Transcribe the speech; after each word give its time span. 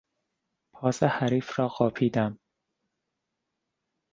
پاس 0.73 1.03
حریف 1.03 1.59
را 1.59 1.67
قاپیدم. 1.67 2.39